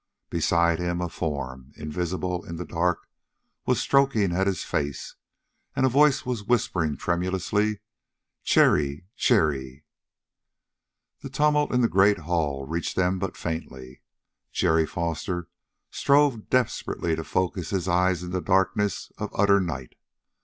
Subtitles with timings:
[0.31, 3.07] Beside him, a form, invisible in the dark,
[3.67, 5.13] was stroking at his face,
[5.75, 7.81] and a voice was whispering tremulously:
[8.41, 9.05] "Cherrie...
[9.15, 9.85] Cherrie!"
[11.21, 14.01] The tumult in the great hall reached them but faintly.
[14.51, 15.49] Jerry Foster
[15.91, 19.93] strove desperately to focus his eyes in that darkness of utter night.